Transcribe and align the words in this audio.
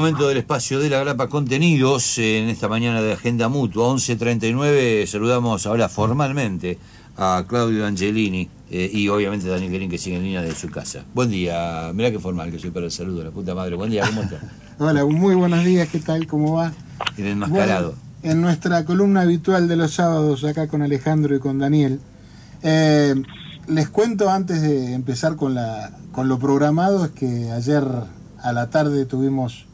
Momento 0.00 0.28
del 0.28 0.38
espacio 0.38 0.80
de 0.80 0.88
la 0.88 1.00
grapa 1.00 1.28
contenidos 1.28 2.16
en 2.16 2.48
esta 2.48 2.68
mañana 2.68 3.02
de 3.02 3.12
Agenda 3.12 3.50
Mutua, 3.50 3.88
11.39. 3.88 5.04
Saludamos 5.04 5.66
ahora 5.66 5.90
formalmente 5.90 6.78
a 7.18 7.44
Claudio 7.46 7.84
Angelini 7.84 8.48
eh, 8.70 8.90
y 8.90 9.08
obviamente 9.08 9.46
a 9.46 9.50
Daniel 9.50 9.72
Guerín 9.72 9.90
que 9.90 9.98
sigue 9.98 10.16
en 10.16 10.22
línea 10.22 10.40
de 10.40 10.54
su 10.54 10.70
casa. 10.70 11.04
Buen 11.12 11.28
día, 11.28 11.90
mirá 11.92 12.10
qué 12.10 12.18
formal 12.18 12.50
que 12.50 12.58
soy 12.58 12.70
para 12.70 12.86
el 12.86 12.92
saludo, 12.92 13.24
la 13.24 13.30
puta 13.30 13.54
madre. 13.54 13.76
Buen 13.76 13.90
día, 13.90 14.06
¿cómo 14.06 14.22
estás? 14.22 14.40
Hola, 14.78 15.04
muy 15.04 15.34
buenos 15.34 15.62
días, 15.66 15.86
¿qué 15.90 15.98
tal? 15.98 16.26
¿Cómo 16.26 16.54
va? 16.54 16.72
El 17.18 17.26
enmascarado. 17.26 17.90
Bueno, 17.90 18.02
en 18.22 18.40
nuestra 18.40 18.86
columna 18.86 19.20
habitual 19.20 19.68
de 19.68 19.76
los 19.76 19.92
sábados, 19.92 20.44
acá 20.44 20.66
con 20.66 20.80
Alejandro 20.80 21.36
y 21.36 21.40
con 21.40 21.58
Daniel, 21.58 22.00
eh, 22.62 23.16
les 23.68 23.90
cuento 23.90 24.30
antes 24.30 24.62
de 24.62 24.94
empezar 24.94 25.36
con, 25.36 25.52
la, 25.52 25.92
con 26.12 26.30
lo 26.30 26.38
programado, 26.38 27.04
es 27.04 27.10
que 27.10 27.50
ayer 27.52 27.84
a 28.42 28.52
la 28.54 28.70
tarde 28.70 29.04
tuvimos, 29.04 29.66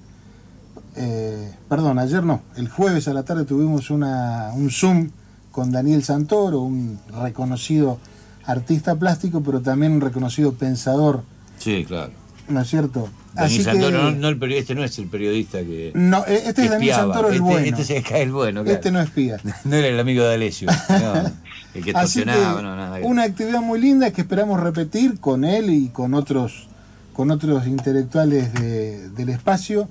eh, 0.97 1.53
perdón, 1.69 1.99
ayer 1.99 2.23
no, 2.25 2.43
el 2.57 2.69
jueves 2.69 3.09
a 3.09 3.13
la 3.13 3.25
tarde 3.25 3.45
tuvimos 3.45 3.91
una, 3.91 4.51
un 4.55 4.71
Zoom 4.71 5.11
con 5.53 5.71
Daniel 5.71 6.03
Santoro, 6.03 6.61
un 6.61 6.99
reconocido 7.23 7.99
artista 8.45 8.97
plástico, 8.97 9.43
pero 9.43 9.61
también 9.61 9.93
un 9.93 10.01
reconocido 10.01 10.55
pensador. 10.55 11.23
Sí, 11.59 11.85
claro. 11.87 12.13
¿No 12.49 12.61
es 12.61 12.69
cierto? 12.69 13.09
Daniel 13.35 13.63
Santoro, 13.63 14.03
no, 14.03 14.11
no 14.13 14.29
el 14.29 14.53
este 14.53 14.75
no 14.75 14.85
es 14.85 14.99
el 14.99 15.09
periodista 15.09 15.59
que. 15.61 15.93
No, 15.95 16.25
e-, 16.27 16.49
este 16.49 16.65
es 16.65 16.71
Daniel 16.71 16.95
Santoro 16.95 17.29
el 17.29 17.35
este, 17.35 17.45
bueno. 17.45 17.77
Este 17.77 18.03
cae 18.03 18.23
el 18.23 18.33
bueno, 18.33 18.63
claro. 18.63 18.77
Este 18.77 18.91
no 18.91 19.01
espía. 19.01 19.39
no 19.65 19.77
era 19.77 19.89
el 19.89 19.99
amigo 19.99 20.25
de 20.25 20.35
Alessio. 20.35 20.69
No, 20.89 21.33
el 21.75 21.85
que 21.85 21.91
estacionaba, 21.91 22.63
no, 22.63 22.77
nada. 22.77 23.01
Una 23.03 23.25
actividad 23.25 23.61
muy 23.61 23.81
linda 23.81 24.11
que 24.13 24.23
esperamos 24.23 24.61
repetir 24.61 25.19
con 25.21 25.45
él 25.45 25.71
y 25.71 25.89
con 25.89 26.15
otros 26.15 26.69
con 27.13 27.31
otros 27.31 27.67
intelectuales 27.67 28.53
del 28.53 29.29
espacio. 29.31 29.89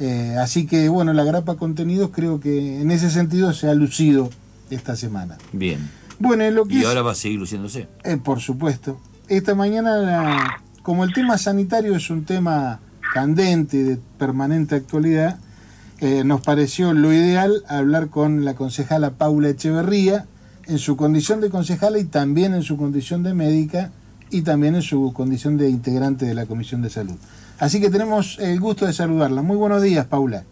Eh, 0.00 0.36
así 0.38 0.66
que, 0.66 0.88
bueno, 0.88 1.12
la 1.12 1.24
grapa 1.24 1.56
contenidos 1.56 2.10
creo 2.12 2.40
que 2.40 2.80
en 2.80 2.90
ese 2.90 3.10
sentido 3.10 3.52
se 3.52 3.68
ha 3.68 3.74
lucido 3.74 4.30
esta 4.70 4.96
semana. 4.96 5.36
Bien. 5.52 5.90
Bueno, 6.18 6.50
lo 6.50 6.64
que 6.64 6.76
y 6.76 6.84
ahora 6.84 7.02
va 7.02 7.12
a 7.12 7.14
seguir 7.14 7.38
luciéndose. 7.38 7.86
Eh, 8.04 8.16
por 8.16 8.40
supuesto. 8.40 8.98
Esta 9.28 9.54
mañana, 9.54 10.62
como 10.82 11.04
el 11.04 11.12
tema 11.12 11.38
sanitario 11.38 11.94
es 11.94 12.10
un 12.10 12.24
tema 12.24 12.80
candente, 13.12 13.84
de 13.84 13.98
permanente 14.18 14.74
actualidad, 14.74 15.38
eh, 16.00 16.24
nos 16.24 16.40
pareció 16.40 16.94
lo 16.94 17.12
ideal 17.12 17.62
hablar 17.68 18.08
con 18.08 18.44
la 18.44 18.54
concejala 18.54 19.10
Paula 19.12 19.50
Echeverría 19.50 20.24
en 20.66 20.78
su 20.78 20.96
condición 20.96 21.42
de 21.42 21.50
concejala 21.50 21.98
y 21.98 22.04
también 22.04 22.54
en 22.54 22.62
su 22.62 22.78
condición 22.78 23.22
de 23.22 23.34
médica 23.34 23.90
y 24.30 24.42
también 24.42 24.76
en 24.76 24.82
su 24.82 25.12
condición 25.12 25.58
de 25.58 25.68
integrante 25.68 26.24
de 26.24 26.34
la 26.34 26.46
Comisión 26.46 26.80
de 26.80 26.88
Salud. 26.88 27.16
Así 27.60 27.78
que 27.80 27.90
tenemos 27.90 28.38
el 28.38 28.58
gusto 28.58 28.86
de 28.86 28.94
saludarla. 28.94 29.42
Muy 29.42 29.56
buenos 29.56 29.82
días, 29.82 30.06
Paula. 30.06 30.44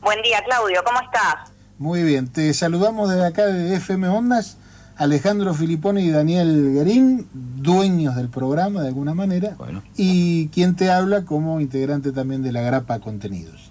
Buen 0.00 0.20
día, 0.22 0.42
Claudio. 0.44 0.82
¿Cómo 0.84 1.00
estás? 1.00 1.52
Muy 1.78 2.02
bien. 2.02 2.26
Te 2.26 2.52
saludamos 2.54 3.08
desde 3.08 3.24
acá 3.24 3.46
de 3.46 3.76
FM 3.76 4.08
Ondas, 4.08 4.56
Alejandro 4.96 5.54
Filipone 5.54 6.02
y 6.02 6.10
Daniel 6.10 6.72
Guerín, 6.74 7.28
dueños 7.32 8.16
del 8.16 8.28
programa 8.28 8.82
de 8.82 8.88
alguna 8.88 9.14
manera, 9.14 9.54
bueno. 9.58 9.82
y 9.96 10.48
quien 10.48 10.74
te 10.74 10.90
habla 10.90 11.24
como 11.24 11.60
integrante 11.60 12.10
también 12.10 12.42
de 12.42 12.50
la 12.50 12.62
Grapa 12.62 12.98
Contenidos. 12.98 13.70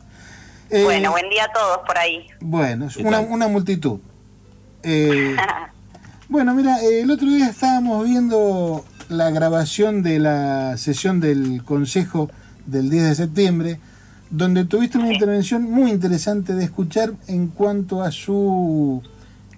Eh, 0.69 0.83
bueno, 0.85 1.11
buen 1.11 1.29
día 1.29 1.43
a 1.45 1.51
todos 1.51 1.79
por 1.85 1.97
ahí. 1.97 2.27
Bueno, 2.39 2.85
es 2.87 2.95
una, 2.97 3.19
una 3.19 3.47
multitud. 3.47 3.99
Eh, 4.87 5.35
Bueno, 6.29 6.53
mira, 6.53 6.77
el 6.79 7.09
otro 7.09 7.27
día 7.27 7.49
estábamos 7.49 8.05
viendo 8.05 8.85
la 9.09 9.29
grabación 9.31 10.03
de 10.03 10.19
la 10.19 10.77
sesión 10.77 11.19
del 11.19 11.63
Consejo 11.63 12.29
del 12.65 12.89
10 12.89 13.03
de 13.03 13.15
septiembre, 13.15 13.79
donde 14.29 14.65
tuviste 14.65 14.97
una 14.97 15.13
intervención 15.13 15.63
muy 15.63 15.91
interesante 15.91 16.53
de 16.53 16.63
escuchar 16.63 17.13
en 17.27 17.47
cuanto 17.47 18.01
a 18.01 18.11
su, 18.11 19.01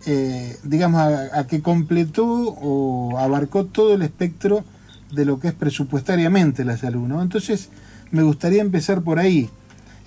eh, 0.06 0.58
digamos, 0.63 1.02
a, 1.02 1.40
a, 1.40 1.47
que 1.47 1.62
completó 1.62 2.25
o 2.25 3.18
abarcó 3.18 3.66
todo 3.66 3.94
el 3.94 4.02
espectro 4.02 4.63
de 5.12 5.25
lo 5.25 5.40
que 5.40 5.50
es 5.50 5.53
presupuestariamente 5.53 6.66
la 6.66 6.78
salud, 6.78 7.08
¿no? 7.08 7.22
Entonces, 7.22 7.69
me 8.12 8.24
gustaría 8.24 8.62
empezar 8.62 9.02
por 9.02 9.19
ahí. 9.19 9.50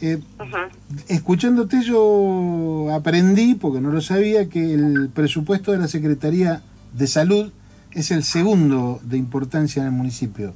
Eh, 0.01 0.19
uh 0.39 0.43
-huh. 0.43 0.69
Escuchándote 1.09 1.83
yo 1.83 2.89
aprendí, 2.93 3.55
porque 3.55 3.81
no 3.81 3.91
lo 3.91 4.01
sabía, 4.01 4.49
que 4.49 4.75
el 4.75 5.11
presupuesto 5.11 5.72
de 5.72 5.78
la 5.78 5.89
Secretaría 5.89 6.62
de 6.95 7.07
Salud 7.07 7.53
es 7.93 8.11
el 8.11 8.25
segundo 8.25 9.01
de 9.03 9.17
importancia 9.17 9.81
en 9.81 9.87
el 9.87 9.93
municipio. 9.93 10.55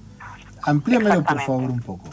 Amplíamelo, 0.63 1.23
por 1.25 1.41
favor, 1.41 1.71
un 1.71 1.81
poco. 1.81 2.09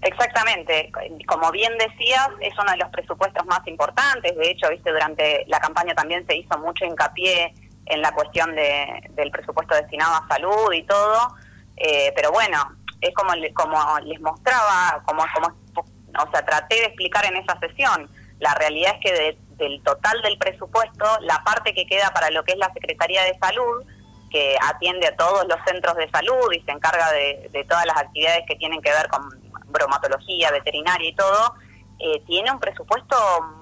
Exactamente. 0.00 0.90
Como 1.26 1.50
bien 1.50 1.72
decías, 1.78 2.28
es 2.40 2.52
uno 2.58 2.70
de 2.72 2.78
los 2.78 2.88
presupuestos 2.90 3.44
más 3.46 3.66
importantes. 3.66 4.36
De 4.36 4.50
hecho, 4.50 4.68
viste, 4.70 4.90
durante 4.90 5.44
la 5.48 5.60
campaña 5.60 5.94
también 5.94 6.26
se 6.26 6.36
hizo 6.36 6.58
mucho 6.58 6.84
hincapié 6.84 7.52
en 7.86 8.02
la 8.02 8.12
cuestión 8.12 8.54
de, 8.54 9.10
del 9.10 9.30
presupuesto 9.30 9.74
destinado 9.74 10.14
a 10.14 10.28
salud 10.28 10.72
y 10.72 10.82
todo. 10.84 11.34
Eh, 11.76 12.12
pero 12.14 12.32
bueno, 12.32 12.58
es 13.00 13.14
como, 13.14 13.32
como 13.54 13.98
les 14.00 14.20
mostraba, 14.20 15.02
como, 15.04 15.24
como, 15.34 15.48
o 15.76 16.30
sea, 16.30 16.44
traté 16.44 16.76
de 16.76 16.84
explicar 16.86 17.24
en 17.26 17.36
esa 17.36 17.58
sesión. 17.60 18.08
La 18.40 18.54
realidad 18.54 18.94
es 18.94 19.00
que 19.00 19.12
de, 19.12 19.38
del 19.58 19.82
total 19.82 20.22
del 20.22 20.38
presupuesto, 20.38 21.04
la 21.20 21.42
parte 21.44 21.74
que 21.74 21.86
queda 21.86 22.10
para 22.14 22.30
lo 22.30 22.44
que 22.44 22.52
es 22.52 22.58
la 22.58 22.72
Secretaría 22.72 23.22
de 23.24 23.38
Salud, 23.38 23.84
que 24.30 24.56
atiende 24.62 25.06
a 25.06 25.16
todos 25.16 25.46
los 25.46 25.58
centros 25.66 25.96
de 25.96 26.08
salud 26.10 26.52
y 26.52 26.60
se 26.62 26.70
encarga 26.70 27.10
de, 27.12 27.66
todas 27.68 27.86
las 27.86 27.96
actividades 27.96 28.44
que 28.46 28.56
tienen 28.56 28.80
que 28.80 28.90
ver 28.90 29.08
con 29.08 29.28
bromatología, 29.66 30.50
veterinaria 30.50 31.08
y 31.08 31.14
todo, 31.14 31.54
eh, 31.98 32.22
tiene 32.26 32.50
un 32.52 32.60
presupuesto 32.60 33.16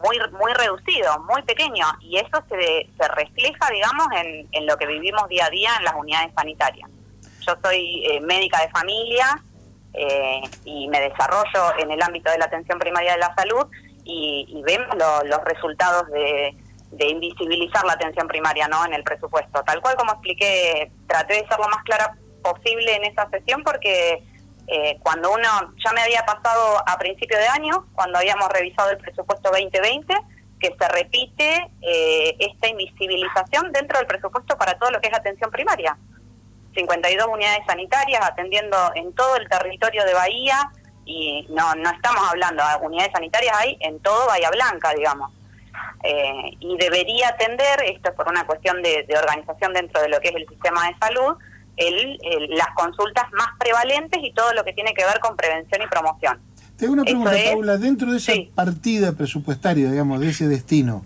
muy 0.05 0.19
muy 0.39 0.53
reducido, 0.53 1.19
muy 1.21 1.43
pequeño, 1.43 1.87
y 2.01 2.19
eso 2.19 2.43
se, 2.49 2.89
se 2.99 3.09
refleja, 3.09 3.71
digamos, 3.71 4.07
en, 4.17 4.49
en 4.53 4.67
lo 4.67 4.77
que 4.77 4.87
vivimos 4.87 5.29
día 5.29 5.47
a 5.47 5.51
día 5.51 5.71
en 5.79 5.85
las 5.85 5.95
unidades 5.95 6.33
sanitarias. 6.37 6.91
Yo 7.47 7.55
soy 7.63 8.05
eh, 8.05 8.21
médica 8.21 8.61
de 8.61 8.69
familia 8.71 9.43
eh, 9.95 10.43
y 10.65 10.89
me 10.89 11.01
desarrollo 11.01 11.79
en 11.79 11.91
el 11.91 12.03
ámbito 12.03 12.31
de 12.31 12.39
la 12.39 12.47
atención 12.47 12.79
primaria 12.79 13.13
de 13.13 13.19
la 13.19 13.35
salud 13.35 13.67
y, 14.07 14.47
y 14.49 14.63
vemos 14.63 14.89
lo, 14.97 15.25
los 15.25 15.45
resultados 15.45 16.09
de, 16.11 16.57
invisibilizar 16.99 17.85
la 17.85 17.93
atención 17.93 18.27
primaria 18.27 18.69
no 18.69 18.87
en 18.87 18.95
el 18.95 19.03
presupuesto. 19.03 19.63
Tal 19.65 19.83
cual 19.83 19.97
como 19.97 20.13
expliqué, 20.13 20.91
traté 21.07 21.35
de 21.35 21.47
ser 21.47 21.59
lo 21.59 21.69
más 21.69 21.83
clara 21.85 22.17
posible 22.43 22.95
en 22.95 23.05
esa 23.05 23.29
sesión 23.29 23.63
porque 23.65 24.23
eh, 24.69 24.99
cuando 25.03 25.33
uno, 25.33 25.75
ya 25.85 25.93
me 25.93 26.01
había 26.01 26.25
pasado 26.25 26.83
a 26.87 26.97
principio 26.97 27.37
de 27.37 27.49
año, 27.49 27.87
cuando 27.95 28.19
habíamos 28.19 28.49
revisado 28.49 28.91
el 28.91 28.99
presupuesto 28.99 29.51
2020, 29.51 30.15
que 30.59 30.75
se 30.79 30.89
repite 30.89 31.71
eh, 31.83 32.37
esta 32.39 32.69
invisibilización 32.69 33.73
dentro 33.73 33.99
del 33.99 34.07
presupuesto 34.07 34.57
para 34.57 34.79
todo 34.79 34.91
lo 34.91 35.01
que 35.01 35.09
es 35.09 35.15
atención 35.15 35.51
primaria. 35.51 35.99
52 36.75 37.27
unidades 37.27 37.61
sanitarias 37.67 38.21
atendiendo 38.23 38.77
en 38.95 39.15
todo 39.15 39.37
el 39.37 39.49
territorio 39.49 40.05
de 40.05 40.15
Bahía 40.15 40.71
y 41.07 41.47
no 41.51 41.75
no 41.77 41.91
estamos 41.91 42.23
hablando 42.29 42.63
de 42.63 42.87
unidades 42.87 43.13
sanitarias 43.13 43.57
hay 43.57 43.79
en 43.81 44.01
todo 44.01 44.27
Bahía 44.27 44.51
Blanca, 44.51 44.93
digamos. 44.95 45.33
Eh, 46.03 46.57
y 46.61 46.77
debería 46.77 47.29
atender, 47.29 47.83
esto 47.87 48.11
es 48.11 48.15
por 48.15 48.29
una 48.29 48.47
cuestión 48.47 48.83
de, 48.83 49.05
de, 49.09 49.19
organización 49.19 49.73
dentro 49.73 50.01
de 50.03 50.09
lo 50.09 50.21
que 50.21 50.29
es 50.29 50.37
el 50.37 50.47
sistema 50.47 50.87
de 50.87 50.97
salud, 50.99 51.37
el, 51.77 52.19
el, 52.23 52.51
las 52.51 52.69
consultas 52.75 53.25
más 53.33 53.49
prevalentes 53.59 54.21
y 54.23 54.33
todo 54.33 54.53
lo 54.53 54.65
que 54.65 54.73
tiene 54.73 54.95
que 54.95 55.05
ver 55.05 55.19
con 55.21 55.37
prevención 55.37 55.83
y 55.83 55.87
promoción. 55.87 56.39
Te 56.77 56.85
hago 56.85 56.95
una 56.95 57.05
pregunta, 57.05 57.37
es, 57.37 57.51
Paula, 57.51 57.77
dentro 57.79 58.11
de 58.11 58.19
esa 58.19 58.33
sí. 58.33 58.51
partida 58.55 59.13
presupuestaria, 59.13 59.91
digamos, 59.91 60.21
de 60.21 60.29
ese 60.29 60.47
destino, 60.47 61.05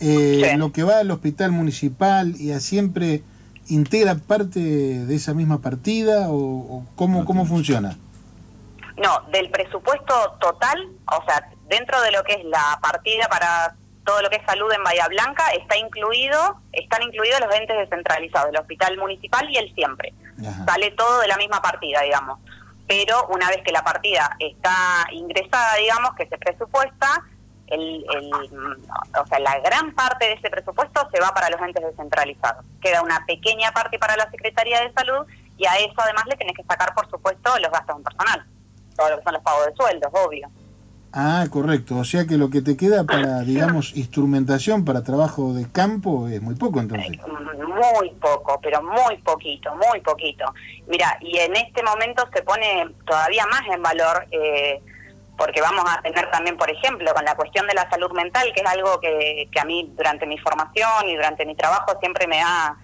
eh, 0.00 0.48
sí. 0.50 0.56
lo 0.56 0.72
que 0.72 0.82
va 0.82 0.98
al 0.98 1.10
hospital 1.10 1.52
municipal 1.52 2.34
y 2.38 2.52
a 2.52 2.60
siempre 2.60 3.22
integra 3.68 4.16
parte 4.16 4.60
de 4.60 5.14
esa 5.14 5.34
misma 5.34 5.60
partida 5.60 6.30
o, 6.30 6.36
o 6.36 6.86
cómo, 6.96 7.24
cómo 7.24 7.46
funciona? 7.46 7.96
No, 8.96 9.20
del 9.30 9.50
presupuesto 9.50 10.36
total, 10.40 10.90
o 11.06 11.24
sea, 11.24 11.50
dentro 11.66 12.00
de 12.02 12.12
lo 12.12 12.22
que 12.24 12.34
es 12.34 12.44
la 12.44 12.78
partida 12.82 13.28
para 13.28 13.74
todo 14.04 14.20
lo 14.22 14.30
que 14.30 14.36
es 14.36 14.46
salud 14.46 14.70
en 14.72 14.82
Bahía 14.82 15.06
Blanca 15.08 15.48
está 15.52 15.76
incluido, 15.76 16.60
están 16.72 17.02
incluidos 17.02 17.40
los 17.40 17.54
entes 17.54 17.76
descentralizados, 17.76 18.50
el 18.50 18.58
hospital 18.58 18.98
municipal 18.98 19.48
y 19.50 19.56
el 19.56 19.72
siempre. 19.74 20.12
Ajá. 20.40 20.64
Sale 20.66 20.90
todo 20.92 21.20
de 21.20 21.28
la 21.28 21.36
misma 21.36 21.62
partida, 21.62 22.00
digamos. 22.02 22.40
Pero 22.86 23.26
una 23.28 23.48
vez 23.48 23.62
que 23.64 23.72
la 23.72 23.84
partida 23.84 24.36
está 24.38 25.06
ingresada, 25.12 25.76
digamos, 25.76 26.14
que 26.16 26.26
se 26.26 26.36
presupuesta, 26.36 27.22
el, 27.68 28.04
el, 28.12 28.30
o 29.18 29.26
sea, 29.26 29.38
la 29.38 29.58
gran 29.60 29.94
parte 29.94 30.26
de 30.26 30.32
ese 30.34 30.50
presupuesto 30.50 31.08
se 31.12 31.20
va 31.20 31.32
para 31.32 31.48
los 31.48 31.60
entes 31.60 31.82
descentralizados. 31.82 32.64
Queda 32.82 33.02
una 33.02 33.24
pequeña 33.24 33.72
parte 33.72 33.98
para 33.98 34.16
la 34.16 34.30
Secretaría 34.30 34.80
de 34.80 34.92
Salud 34.92 35.26
y 35.56 35.66
a 35.66 35.76
eso 35.76 35.94
además 35.96 36.24
le 36.26 36.36
tenés 36.36 36.56
que 36.56 36.64
sacar, 36.64 36.92
por 36.92 37.08
supuesto, 37.08 37.56
los 37.60 37.70
gastos 37.70 37.96
en 37.96 38.02
personal. 38.02 38.46
Todo 38.96 39.10
lo 39.10 39.18
que 39.18 39.24
son 39.24 39.34
los 39.34 39.42
pagos 39.42 39.66
de 39.66 39.74
sueldos, 39.74 40.10
obvio. 40.12 40.48
Ah, 41.12 41.46
correcto. 41.50 41.98
O 41.98 42.04
sea 42.04 42.26
que 42.26 42.38
lo 42.38 42.48
que 42.48 42.62
te 42.62 42.76
queda 42.76 43.04
para, 43.04 43.40
digamos, 43.44 43.96
instrumentación 43.96 44.84
para 44.84 45.02
trabajo 45.02 45.52
de 45.52 45.70
campo 45.70 46.28
es 46.28 46.40
muy 46.40 46.54
poco, 46.54 46.80
entonces. 46.80 47.18
muy 47.18 48.10
poco, 48.20 48.58
pero 48.62 48.82
muy 48.82 49.18
poquito, 49.18 49.74
muy 49.76 50.00
poquito. 50.00 50.44
Mira, 50.86 51.18
y 51.20 51.38
en 51.38 51.54
este 51.56 51.82
momento 51.82 52.24
se 52.34 52.42
pone 52.42 52.88
todavía 53.06 53.44
más 53.46 53.62
en 53.70 53.82
valor, 53.82 54.26
eh, 54.30 54.80
porque 55.36 55.60
vamos 55.60 55.84
a 55.86 56.00
tener 56.02 56.30
también, 56.30 56.56
por 56.56 56.70
ejemplo, 56.70 57.12
con 57.14 57.24
la 57.24 57.34
cuestión 57.34 57.66
de 57.66 57.74
la 57.74 57.88
salud 57.90 58.12
mental, 58.12 58.50
que 58.54 58.62
es 58.62 58.70
algo 58.70 59.00
que, 59.00 59.48
que 59.50 59.60
a 59.60 59.64
mí 59.64 59.92
durante 59.96 60.26
mi 60.26 60.38
formación 60.38 61.08
y 61.08 61.16
durante 61.16 61.44
mi 61.44 61.54
trabajo 61.56 61.98
siempre 62.00 62.26
me 62.26 62.40
ha 62.40 62.76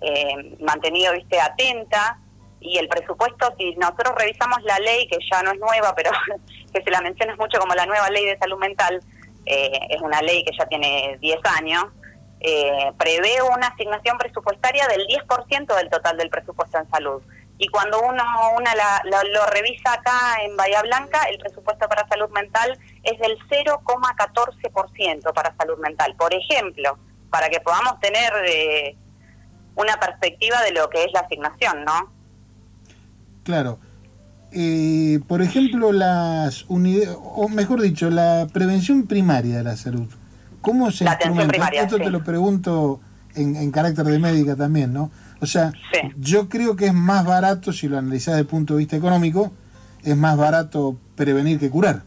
eh, 0.00 0.56
mantenido, 0.60 1.12
viste, 1.14 1.40
atenta. 1.40 2.18
Y 2.62 2.78
el 2.78 2.88
presupuesto, 2.88 3.52
si 3.58 3.74
nosotros 3.76 4.14
revisamos 4.16 4.62
la 4.62 4.78
ley, 4.78 5.06
que 5.08 5.18
ya 5.30 5.42
no 5.42 5.52
es 5.52 5.58
nueva, 5.58 5.94
pero 5.94 6.10
que 6.72 6.82
se 6.82 6.90
la 6.90 7.00
menciona 7.00 7.36
mucho 7.36 7.58
como 7.58 7.74
la 7.74 7.86
nueva 7.86 8.08
ley 8.10 8.26
de 8.26 8.38
salud 8.38 8.58
mental, 8.58 9.00
eh, 9.46 9.78
es 9.90 10.00
una 10.00 10.22
ley 10.22 10.44
que 10.44 10.56
ya 10.56 10.66
tiene 10.66 11.18
10 11.20 11.38
años, 11.58 11.84
eh, 12.40 12.92
prevé 12.98 13.42
una 13.42 13.68
asignación 13.68 14.18
presupuestaria 14.18 14.86
del 14.88 15.06
10% 15.06 15.76
del 15.76 15.90
total 15.90 16.16
del 16.16 16.30
presupuesto 16.30 16.78
en 16.78 16.90
salud. 16.90 17.22
Y 17.58 17.68
cuando 17.68 18.00
uno 18.00 18.24
una 18.56 18.72
lo 19.04 19.46
revisa 19.46 19.92
acá 19.92 20.42
en 20.42 20.56
Bahía 20.56 20.82
Blanca, 20.82 21.22
el 21.30 21.38
presupuesto 21.38 21.88
para 21.88 22.08
salud 22.08 22.28
mental 22.30 22.76
es 23.04 23.18
del 23.20 23.38
0,14% 23.48 25.32
para 25.32 25.54
salud 25.56 25.78
mental. 25.78 26.16
Por 26.16 26.34
ejemplo, 26.34 26.98
para 27.30 27.48
que 27.48 27.60
podamos 27.60 28.00
tener 28.00 28.32
eh, 28.46 28.96
una 29.76 29.96
perspectiva 29.98 30.60
de 30.62 30.72
lo 30.72 30.90
que 30.90 31.04
es 31.04 31.12
la 31.12 31.20
asignación, 31.20 31.84
¿no? 31.84 32.12
Claro. 33.44 33.78
Eh, 34.52 35.20
por 35.28 35.40
ejemplo, 35.42 35.92
las 35.92 36.64
unidades, 36.68 37.16
o 37.18 37.48
mejor 37.48 37.80
dicho, 37.80 38.10
la 38.10 38.46
prevención 38.52 39.06
primaria 39.06 39.58
de 39.58 39.62
la 39.64 39.76
salud. 39.76 40.08
¿Cómo 40.60 40.90
se 40.90 41.04
La 41.04 41.12
atención 41.12 41.48
primaria, 41.48 41.82
Esto 41.82 41.96
sí. 41.96 42.04
te 42.04 42.10
lo 42.10 42.22
pregunto 42.22 43.00
en, 43.34 43.56
en 43.56 43.70
carácter 43.72 44.04
de 44.04 44.18
médica 44.18 44.54
también, 44.54 44.92
¿no? 44.92 45.10
O 45.40 45.46
sea, 45.46 45.72
Sí. 45.92 46.00
yo 46.18 46.48
creo 46.48 46.76
que 46.76 46.86
es 46.86 46.94
más 46.94 47.24
barato, 47.24 47.72
si 47.72 47.88
lo 47.88 47.98
analizás 47.98 48.34
desde 48.34 48.40
el 48.42 48.46
punto 48.46 48.74
de 48.74 48.80
vista 48.80 48.96
económico, 48.96 49.52
es 50.04 50.16
más 50.16 50.36
barato 50.36 50.96
prevenir 51.16 51.58
que 51.58 51.70
curar. 51.70 52.02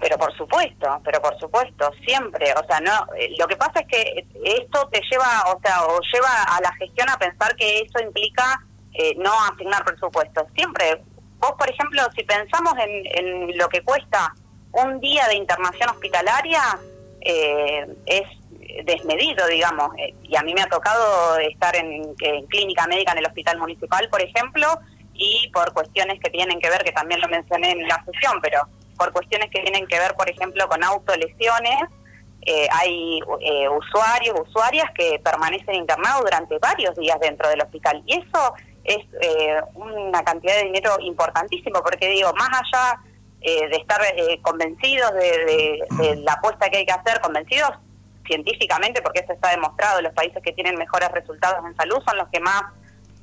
Pero 0.00 0.16
por 0.18 0.36
supuesto, 0.36 0.86
pero 1.04 1.20
por 1.22 1.38
supuesto, 1.40 1.90
siempre, 2.06 2.52
o 2.52 2.66
sea, 2.66 2.80
no, 2.80 3.12
eh, 3.18 3.30
lo 3.38 3.46
que 3.48 3.56
pasa 3.56 3.80
es 3.80 3.86
que 3.88 4.26
esto 4.44 4.88
te 4.92 5.00
lleva, 5.10 5.42
o 5.54 5.60
sea, 5.60 5.82
o 5.84 5.98
lleva 6.12 6.42
a 6.56 6.60
la 6.60 6.72
gestión 6.74 7.08
a 7.08 7.16
pensar 7.18 7.54
que 7.56 7.80
eso 7.80 7.98
implica 8.04 8.64
eh, 8.98 9.14
no 9.16 9.32
asignar 9.52 9.84
presupuestos. 9.84 10.44
Siempre, 10.54 11.02
vos 11.38 11.52
por 11.58 11.70
ejemplo, 11.70 12.02
si 12.16 12.24
pensamos 12.24 12.74
en, 12.78 13.02
en 13.06 13.56
lo 13.56 13.68
que 13.68 13.82
cuesta 13.82 14.34
un 14.72 15.00
día 15.00 15.26
de 15.28 15.36
internación 15.36 15.88
hospitalaria, 15.90 16.60
eh, 17.20 17.86
es 18.06 18.24
desmedido, 18.84 19.46
digamos, 19.46 19.90
eh, 19.98 20.14
y 20.22 20.36
a 20.36 20.42
mí 20.42 20.52
me 20.52 20.62
ha 20.62 20.68
tocado 20.68 21.38
estar 21.38 21.74
en, 21.76 22.14
en 22.20 22.46
clínica 22.46 22.86
médica 22.86 23.12
en 23.12 23.18
el 23.18 23.26
hospital 23.26 23.58
municipal, 23.58 24.08
por 24.10 24.20
ejemplo, 24.20 24.66
y 25.14 25.50
por 25.52 25.72
cuestiones 25.72 26.20
que 26.20 26.30
tienen 26.30 26.60
que 26.60 26.70
ver, 26.70 26.84
que 26.84 26.92
también 26.92 27.20
lo 27.20 27.28
mencioné 27.28 27.72
en 27.72 27.88
la 27.88 28.04
sesión, 28.04 28.40
pero 28.42 28.62
por 28.96 29.12
cuestiones 29.12 29.50
que 29.50 29.60
tienen 29.60 29.86
que 29.86 29.98
ver, 29.98 30.14
por 30.14 30.28
ejemplo, 30.28 30.68
con 30.68 30.82
autolesiones, 30.84 31.78
eh, 32.42 32.68
hay 32.72 33.20
eh, 33.40 33.68
usuarios, 33.68 34.40
usuarias 34.48 34.90
que 34.94 35.20
permanecen 35.22 35.74
internados 35.74 36.22
durante 36.22 36.58
varios 36.58 36.96
días 36.96 37.18
dentro 37.20 37.48
del 37.48 37.60
hospital. 37.60 38.02
Y 38.06 38.14
eso 38.14 38.54
es 38.84 38.98
eh, 39.20 39.60
una 39.74 40.22
cantidad 40.24 40.56
de 40.56 40.64
dinero 40.64 40.96
importantísimo, 41.00 41.82
porque 41.82 42.08
digo, 42.08 42.32
más 42.34 42.48
allá 42.50 43.00
eh, 43.40 43.68
de 43.68 43.76
estar 43.76 44.00
eh, 44.16 44.40
convencidos 44.42 45.12
de, 45.14 45.84
de- 45.98 46.16
la 46.16 46.32
apuesta 46.34 46.68
que 46.70 46.78
hay 46.78 46.86
que 46.86 46.92
hacer, 46.92 47.20
convencidos 47.20 47.70
científicamente, 48.26 49.00
porque 49.02 49.20
eso 49.20 49.32
está 49.32 49.50
demostrado, 49.50 50.00
los 50.02 50.12
países 50.12 50.42
que 50.42 50.52
tienen 50.52 50.76
mejores 50.76 51.10
resultados 51.12 51.64
en 51.66 51.74
salud 51.76 51.98
son 52.06 52.18
los 52.18 52.28
que 52.28 52.40
más 52.40 52.62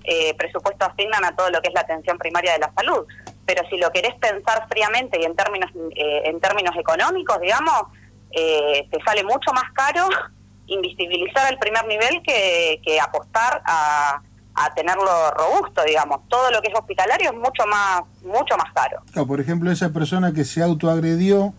eh, 0.04 0.34
presupuesto 0.36 0.86
asignan 0.86 1.24
a 1.26 1.36
todo 1.36 1.50
lo 1.50 1.62
que 1.62 1.68
es 1.70 1.74
la 1.74 1.82
atención 1.82 2.18
primaria 2.18 2.54
de 2.54 2.60
la 2.60 2.72
salud. 2.76 3.06
Pero 3.46 3.68
si 3.70 3.78
lo 3.78 3.92
querés 3.92 4.16
pensar 4.16 4.68
fríamente 4.70 5.20
y 5.20 5.26
en 5.26 5.36
términos 5.36 5.70
eh, 5.96 6.22
en 6.26 6.40
términos 6.40 6.76
económicos, 6.78 7.40
digamos, 7.42 7.84
eh, 8.32 8.88
te 8.92 9.04
sale 9.04 9.24
mucho 9.24 9.52
más 9.54 9.72
caro 9.74 10.08
invisibilizar 10.68 11.52
el 11.52 11.60
primer 11.60 11.86
nivel 11.88 12.22
que, 12.24 12.82
que 12.84 13.00
apostar 13.00 13.62
a, 13.66 14.22
a 14.56 14.74
tenerlo 14.74 15.32
robusto, 15.32 15.84
digamos. 15.86 16.22
Todo 16.30 16.50
lo 16.52 16.62
que 16.62 16.70
es 16.70 16.80
hospitalario 16.80 17.32
es 17.32 17.36
mucho 17.38 17.66
más 17.68 18.02
mucho 18.24 18.58
más 18.58 18.72
caro. 18.74 19.02
Claro, 19.12 19.28
por 19.28 19.40
ejemplo, 19.40 19.72
esa 19.72 19.90
persona 19.90 20.34
que 20.34 20.46
se 20.46 20.64
autoagredió, 20.64 21.54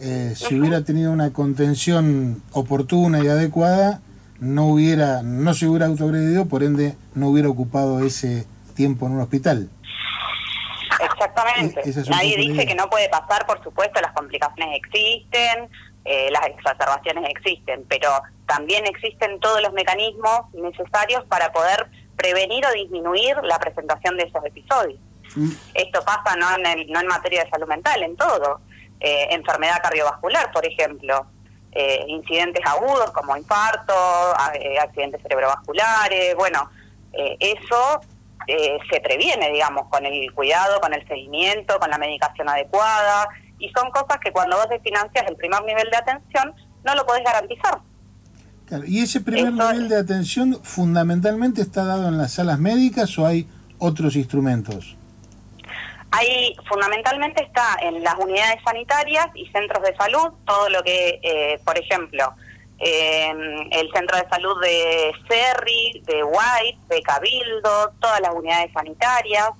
eh, 0.00 0.34
si 0.36 0.58
hubiera 0.58 0.82
tenido 0.84 1.12
una 1.12 1.32
contención 1.32 2.42
oportuna 2.52 3.20
y 3.22 3.28
adecuada, 3.28 4.00
no 4.40 4.66
hubiera, 4.66 5.22
no 5.22 5.54
se 5.54 5.66
hubiera 5.66 5.86
autoagredido, 5.86 6.46
por 6.46 6.62
ende 6.62 6.96
no 7.14 7.28
hubiera 7.28 7.48
ocupado 7.48 8.00
ese 8.00 8.46
tiempo 8.74 9.06
en 9.06 9.12
un 9.12 9.20
hospital. 9.20 9.68
Exactamente. 11.02 11.80
E- 11.84 11.90
es 11.90 12.08
Nadie 12.08 12.36
dice 12.36 12.66
que 12.66 12.74
no 12.74 12.88
puede 12.90 13.08
pasar, 13.08 13.46
por 13.46 13.62
supuesto, 13.62 14.00
las 14.00 14.12
complicaciones 14.12 14.76
existen, 14.78 15.68
eh, 16.04 16.30
las 16.30 16.46
exacerbaciones 16.46 17.30
existen, 17.30 17.84
pero 17.88 18.08
también 18.46 18.86
existen 18.86 19.38
todos 19.40 19.62
los 19.62 19.72
mecanismos 19.72 20.52
necesarios 20.54 21.24
para 21.28 21.52
poder 21.52 21.90
prevenir 22.24 22.64
o 22.66 22.72
disminuir 22.72 23.34
la 23.44 23.58
presentación 23.58 24.16
de 24.18 24.24
esos 24.24 24.44
episodios. 24.44 25.00
Mm, 25.36 25.50
Esto 25.74 26.04
pasa 26.04 26.36
no 26.36 26.54
en, 26.56 26.66
el- 26.66 26.90
no 26.92 27.00
en 27.00 27.06
materia 27.06 27.44
de 27.44 27.50
salud 27.50 27.66
mental, 27.66 28.02
en 28.02 28.14
todo. 28.16 28.60
Eh, 29.00 29.28
enfermedad 29.30 29.78
cardiovascular, 29.82 30.52
por 30.52 30.66
ejemplo. 30.66 31.26
Eh, 31.72 32.04
incidentes 32.08 32.62
agudos 32.66 33.10
como 33.12 33.36
infarto, 33.36 33.94
eh, 34.54 34.78
accidentes 34.78 35.22
cerebrovasculares. 35.22 36.34
Bueno, 36.34 36.68
eso 37.12 38.00
eh, 38.46 38.78
se 38.90 39.00
previene, 39.00 39.50
digamos, 39.50 39.88
con 39.88 40.04
el 40.04 40.32
cuidado, 40.34 40.80
con 40.80 40.92
el 40.92 41.06
seguimiento, 41.08 41.78
con 41.78 41.90
la 41.90 41.98
medicación 41.98 42.48
adecuada. 42.48 43.28
Y 43.58 43.70
son 43.70 43.90
cosas 43.90 44.18
que 44.22 44.32
cuando 44.32 44.56
vos 44.56 44.68
desfinancias 44.68 45.24
el 45.28 45.36
primer 45.36 45.62
nivel 45.64 45.88
de 45.90 45.96
atención, 45.96 46.54
no 46.84 46.94
lo 46.94 47.06
podés 47.06 47.24
garantizar. 47.24 47.78
Claro. 48.70 48.84
¿Y 48.86 49.00
ese 49.00 49.20
primer 49.20 49.52
Eso- 49.52 49.72
nivel 49.72 49.88
de 49.90 49.96
atención 49.98 50.58
fundamentalmente 50.62 51.60
está 51.60 51.84
dado 51.84 52.08
en 52.08 52.16
las 52.16 52.32
salas 52.32 52.58
médicas 52.58 53.18
o 53.18 53.26
hay 53.26 53.46
otros 53.78 54.16
instrumentos? 54.16 54.96
Ahí 56.12 56.56
fundamentalmente 56.68 57.42
está 57.44 57.76
en 57.82 58.02
las 58.02 58.14
unidades 58.16 58.56
sanitarias 58.64 59.26
y 59.34 59.46
centros 59.50 59.82
de 59.84 59.94
salud, 59.96 60.32
todo 60.44 60.68
lo 60.70 60.82
que, 60.82 61.20
eh, 61.22 61.60
por 61.64 61.78
ejemplo, 61.78 62.32
eh, 62.78 63.30
el 63.72 63.90
centro 63.92 64.16
de 64.16 64.28
salud 64.28 64.60
de 64.60 65.12
Cerri, 65.28 66.02
de 66.06 66.24
White, 66.24 66.78
de 66.88 67.02
Cabildo, 67.02 67.92
todas 68.00 68.20
las 68.22 68.34
unidades 68.34 68.72
sanitarias, 68.72 69.50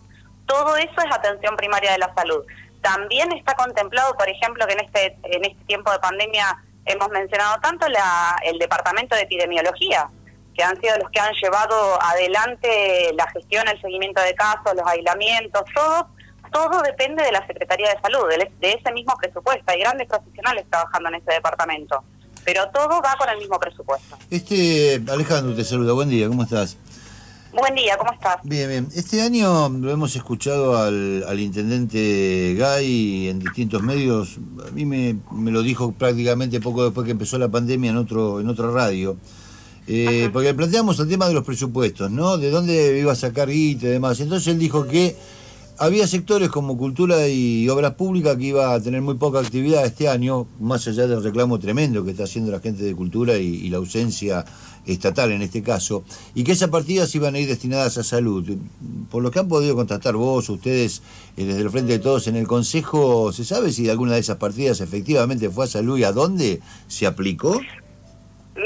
todo 0.47 0.77
eso 0.77 0.95
es 0.97 1.15
atención 1.15 1.55
primaria 1.57 1.93
de 1.93 1.99
la 1.99 2.13
salud. 2.15 2.43
También 2.83 3.31
está 3.33 3.55
contemplado, 3.55 4.15
por 4.17 4.29
ejemplo, 4.29 4.67
que 4.67 4.73
en 4.73 4.81
este, 4.81 5.17
en 5.25 5.45
este 5.45 5.65
tiempo 5.67 5.93
de 5.93 5.99
pandemia 6.01 6.57
hemos 6.93 7.09
mencionado 7.11 7.61
tanto 7.61 7.89
la, 7.89 8.37
el 8.45 8.59
departamento 8.59 9.17
de 9.17 9.23
epidemiología, 9.23 10.09
que 10.55 10.63
han 10.63 10.81
sido 10.81 10.97
los 10.99 11.11
que 11.11 11.21
han 11.21 11.33
llevado 11.35 12.01
adelante 12.03 13.13
la 13.15 13.29
gestión, 13.31 13.67
el 13.69 13.81
seguimiento 13.81 14.21
de 14.21 14.35
casos, 14.35 14.75
los 14.75 14.87
aislamientos, 14.87 15.63
todo, 15.75 16.09
todo 16.53 16.83
depende 16.83 17.23
de 17.23 17.33
la 17.33 17.47
Secretaría 17.47 17.95
de 17.95 18.01
Salud, 18.01 18.29
de, 18.29 18.51
de 18.61 18.73
ese 18.73 18.93
mismo 18.93 19.15
presupuesto. 19.17 19.65
Hay 19.67 19.81
grandes 19.81 20.09
profesionales 20.09 20.67
trabajando 20.69 21.09
en 21.11 21.15
ese 21.17 21.33
departamento, 21.33 22.03
pero 22.45 22.69
todo 22.71 23.01
va 23.01 23.15
con 23.17 23.29
el 23.29 23.39
mismo 23.39 23.59
presupuesto. 23.59 24.19
Este, 24.31 25.01
Alejandro 25.09 25.55
te 25.55 25.65
saluda, 25.65 25.93
buen 25.93 26.09
día, 26.09 26.27
¿cómo 26.29 26.43
estás? 26.43 26.77
Buen 27.53 27.75
día, 27.75 27.97
¿cómo 27.99 28.13
estás? 28.13 28.37
Bien, 28.45 28.69
bien. 28.69 28.89
Este 28.95 29.23
año 29.23 29.69
lo 29.71 29.91
hemos 29.91 30.15
escuchado 30.15 30.79
al, 30.79 31.25
al 31.27 31.41
intendente 31.41 32.55
Gay 32.57 33.29
en 33.29 33.41
distintos 33.41 33.83
medios. 33.83 34.39
A 34.69 34.71
mí 34.71 34.87
me, 34.87 35.17
me 35.33 35.51
lo 35.51 35.63
dijo 35.63 35.91
prácticamente 35.91 36.61
poco 36.61 36.85
después 36.85 37.05
que 37.05 37.11
empezó 37.11 37.39
la 37.39 37.49
pandemia 37.49 37.91
en 37.91 37.97
otro 37.97 38.41
en 38.41 38.49
otra 38.49 38.71
radio. 38.71 39.17
Eh, 39.89 40.31
porque 40.33 40.55
planteamos 40.55 41.01
el 41.01 41.09
tema 41.09 41.27
de 41.27 41.35
los 41.35 41.45
presupuestos, 41.45 42.09
¿no? 42.09 42.39
De 42.39 42.51
dónde 42.51 43.01
iba 43.01 43.11
a 43.11 43.17
sacar 43.17 43.49
guita 43.49 43.87
y 43.87 43.91
demás. 43.91 44.21
Entonces 44.21 44.47
él 44.47 44.59
dijo 44.61 44.87
que 44.87 45.17
había 45.77 46.07
sectores 46.07 46.51
como 46.51 46.79
cultura 46.79 47.27
y 47.27 47.69
obras 47.69 47.95
públicas 47.95 48.37
que 48.37 48.45
iba 48.45 48.73
a 48.73 48.81
tener 48.81 49.03
muy 49.03 49.15
poca 49.15 49.41
actividad 49.41 49.85
este 49.85 50.09
año, 50.09 50.47
más 50.61 50.87
allá 50.87 51.09
del 51.09 51.25
reclamo 51.25 51.59
tremendo 51.59 52.05
que 52.05 52.13
está 52.13 52.25
haciendo 52.25 52.53
la 52.53 52.61
gente 52.61 52.85
de 52.85 52.95
cultura 52.95 53.39
y, 53.39 53.47
y 53.47 53.71
la 53.71 53.79
ausencia 53.79 54.45
estatal 54.87 55.31
en 55.33 55.43
este 55.43 55.63
caso, 55.63 56.05
y 56.35 56.45
que 56.45 56.53
esas 56.53 56.71
partidas 56.71 57.15
iban 57.15 57.35
a 57.35 57.39
ir 57.39 57.49
destinadas 57.49 57.99
a 57.99 58.03
salud. 58.05 58.49
Por 59.11 59.23
lo 59.23 59.31
que 59.31 59.39
han 59.39 59.49
podido 59.49 59.75
constatar 59.77 60.15
vos, 60.15 60.49
ustedes, 60.49 61.03
eh, 61.37 61.45
desde 61.45 61.61
el 61.63 61.71
Frente 61.71 61.93
de 61.93 61.99
Todos 61.99 62.27
en 62.27 62.37
el 62.37 62.47
Consejo, 62.47 63.33
¿se 63.33 63.45
sabe 63.45 63.73
si 63.73 63.89
alguna 63.91 64.15
de 64.15 64.21
esas 64.21 64.37
partidas 64.37 64.81
efectivamente 64.81 65.51
fue 65.51 65.65
a 65.65 65.69
salud 65.69 65.99
y 65.99 66.05
a 66.05 66.13
dónde 66.13 66.61
se 66.89 67.07
aplicó? 67.07 67.61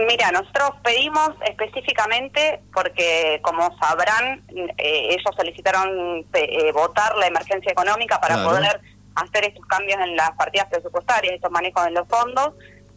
Mira, 0.08 0.32
nosotros 0.32 0.70
pedimos 0.82 1.30
específicamente 1.46 2.62
porque, 2.72 3.38
como 3.42 3.76
sabrán, 3.78 4.42
eh, 4.76 5.08
ellos 5.10 5.22
solicitaron 5.36 6.24
eh, 6.32 6.72
votar 6.72 7.14
la 7.16 7.26
emergencia 7.26 7.70
económica 7.70 8.20
para 8.20 8.34
Claro. 8.36 8.50
poder 8.50 8.80
hacer 9.14 9.44
estos 9.44 9.64
cambios 9.66 10.00
en 10.00 10.16
las 10.16 10.32
partidas 10.32 10.66
presupuestarias, 10.68 11.34
estos 11.34 11.50
manejos 11.52 11.86
en 11.86 11.94
los 11.94 12.08
fondos. 12.08 12.54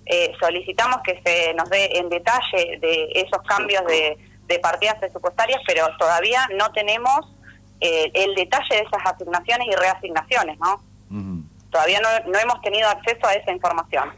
Eh, 0.09 0.31
solicitamos 0.39 0.97
que 1.03 1.21
se 1.25 1.53
nos 1.53 1.69
dé 1.69 1.97
en 1.97 2.09
detalle 2.09 2.79
de 2.79 3.11
esos 3.13 3.41
cambios 3.47 3.85
de, 3.85 4.17
de 4.47 4.59
partidas 4.59 4.95
presupuestarias, 4.99 5.59
pero 5.67 5.85
todavía 5.99 6.47
no 6.57 6.71
tenemos 6.71 7.27
eh, 7.81 8.09
el 8.13 8.33
detalle 8.35 8.75
de 8.75 8.81
esas 8.81 9.13
asignaciones 9.13 9.67
y 9.67 9.75
reasignaciones, 9.75 10.57
¿no? 10.59 10.81
Todavía 11.69 11.99
no, 11.99 12.31
no 12.31 12.39
hemos 12.39 12.61
tenido 12.61 12.87
acceso 12.89 13.27
a 13.27 13.33
esa 13.33 13.51
información. 13.51 14.09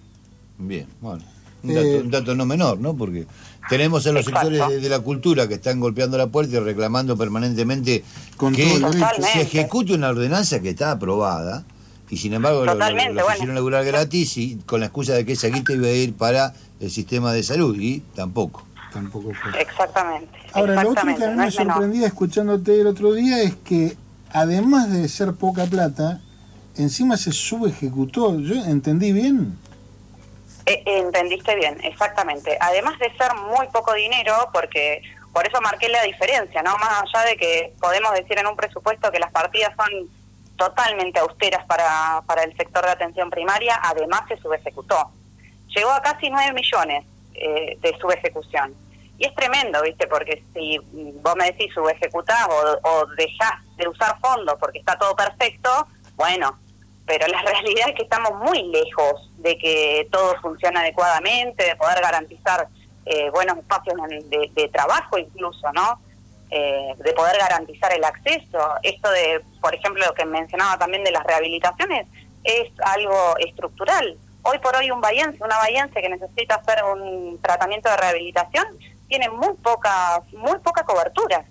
Bien, 0.58 0.88
bueno. 1.01 1.24
Un 1.62 1.74
dato, 1.74 1.88
un 1.88 2.12
dato 2.12 2.36
no 2.36 2.46
menor, 2.46 2.77
¿no? 2.79 2.96
Porque 2.96 3.25
tenemos 3.67 4.08
a 4.08 4.12
los 4.12 4.25
Exacto. 4.25 4.50
sectores 4.50 4.75
de, 4.75 4.79
de 4.79 4.89
la 4.89 5.00
cultura 5.01 5.48
que 5.48 5.55
están 5.55 5.79
golpeando 5.79 6.17
la 6.17 6.27
puerta 6.27 6.55
y 6.55 6.60
reclamando 6.60 7.17
permanentemente 7.17 8.03
Con 8.38 8.55
que 8.55 8.79
se 9.34 9.41
ejecute 9.41 9.93
una 9.93 10.10
ordenanza 10.10 10.62
que 10.62 10.69
está 10.69 10.91
aprobada 10.91 11.65
y 12.10 12.18
sin 12.18 12.34
embargo 12.34 12.60
lo, 12.60 12.66
lo- 12.66 12.72
Totalmente, 12.74 13.13
lo 13.13 13.24
bueno. 13.24 13.36
hicieron 13.36 13.56
laburar 13.56 13.86
gratis 13.86 14.38
y 14.38 14.56
con 14.66 14.80
la 14.80 14.88
excusa 14.88 15.13
de 15.13 15.25
que 15.25 15.34
esa 15.34 15.48
guita 15.48 15.74
iba 15.74 15.88
a 15.88 15.92
ir 15.92 16.16
para 16.16 16.54
el 16.80 16.89
sistema 16.92 17.34
de 17.34 17.44
salud 17.44 17.75
y 17.80 18.00
tampoco. 18.16 18.66
Tampoco 18.94 19.32
fue. 19.34 19.62
Exactamente. 19.62 20.39
Ahora, 20.54 20.82
lo 20.84 20.89
otro 20.89 21.04
que 21.16 21.24
a 21.24 21.30
mí 21.30 21.36
no 21.36 21.42
me 21.44 21.48
es 21.48 21.58
menor. 21.60 21.74
sorprendía 21.75 22.08
escuchándote 22.08 22.82
el 22.82 22.88
otro 22.88 23.13
día 23.13 23.42
es 23.44 23.56
que, 23.58 23.96
además 24.32 24.92
de 24.92 25.08
ser 25.08 25.34
poca 25.34 25.66
plata, 25.66 26.22
encima 26.75 27.16
se 27.18 27.32
subejecutó. 27.32 28.39
¿Yo 28.39 28.56
entendí 28.66 29.12
bien? 29.12 29.56
Eh, 30.66 30.82
entendiste 30.86 31.56
bien, 31.56 31.78
exactamente. 31.84 32.58
Además 32.60 32.98
de 33.00 33.16
ser 33.16 33.32
muy 33.36 33.68
poco 33.72 33.94
dinero, 33.94 34.34
porque 34.54 35.01
por 35.34 35.46
eso 35.48 35.62
marqué 35.62 35.88
la 35.89 36.01
diferencia, 36.04 36.63
¿no? 36.63 36.75
Más 36.78 37.04
allá 37.04 37.25
de 37.30 37.38
que 37.38 37.74
podemos 37.80 38.12
decir 38.13 38.39
en 38.39 38.48
un 38.48 38.56
presupuesto 38.56 39.12
que 39.12 39.20
las 39.20 39.32
partidas 39.32 39.72
son 39.75 40.10
totalmente 40.60 41.20
austeras 41.20 41.66
para, 41.66 42.22
para 42.28 42.44
el 42.44 42.56
sector 42.56 42.84
de 42.84 42.92
atención 42.92 43.30
primaria, 43.30 43.80
además 43.82 44.22
se 44.28 44.38
subejecutó. 44.38 45.10
Llegó 45.75 45.89
a 45.92 46.01
casi 46.01 46.30
9 46.30 46.54
millones 46.54 47.06
eh, 47.34 47.78
de 47.82 47.98
subejecución. 47.98 48.75
Y 49.18 49.25
es 49.25 49.34
tremendo, 49.36 49.82
¿viste? 49.82 50.06
Porque 50.08 50.44
si 50.54 50.78
vos 51.24 51.36
me 51.38 51.46
decís 51.46 51.74
subejecutás 51.74 52.48
o, 52.50 52.89
o 52.89 53.06
dejás 53.18 53.54
de 53.78 53.88
usar 53.88 54.20
fondos 54.20 54.56
porque 54.60 54.80
está 54.80 54.98
todo 54.98 55.16
perfecto, 55.16 55.88
bueno, 56.16 56.60
pero 57.06 57.25
la 57.28 57.42
realidad 57.54 57.89
es 57.89 57.96
que 57.96 58.04
estamos 58.04 58.36
muy 58.36 58.63
lejos 58.63 59.32
de 59.38 59.58
que 59.58 60.08
todo 60.12 60.36
funcione 60.42 60.80
adecuadamente, 60.80 61.63
de 61.66 61.75
poder 61.78 62.01
garantizar 62.01 62.68
eh, 63.06 63.30
buenos 63.32 63.58
espacios 63.58 63.96
de, 64.30 64.51
de 64.54 64.68
trabajo 64.70 65.18
incluso, 65.18 65.72
¿no? 65.74 66.00
Eh, 66.51 66.96
de 66.98 67.13
poder 67.13 67.38
garantizar 67.38 67.94
el 67.94 68.03
acceso. 68.03 68.60
Esto 68.82 69.12
de, 69.12 69.41
por 69.62 69.75
ejemplo, 69.75 70.03
lo 70.03 70.13
que 70.15 70.25
mencionaba 70.25 70.79
también 70.79 71.03
de 71.03 71.12
las 71.12 71.24
rehabilitaciones, 71.24 72.08
es 72.44 72.70
algo 72.84 73.38
estructural. 73.38 74.18
Hoy 74.41 74.58
por 74.60 74.75
hoy 74.75 74.89
un 74.89 75.00
bahiense, 75.00 75.44
una 75.44 75.58
bahiense 75.58 76.01
que 76.01 76.10
necesita 76.10 76.56
hacer 76.56 76.84
un 76.86 77.39
tratamiento 77.41 77.88
de 77.89 77.98
rehabilitación, 77.98 78.65
tiene 79.08 79.29
muy 79.29 79.53
poca, 79.62 80.24
muy 80.34 80.58
poca 80.60 80.84
cobertura. 80.86 81.46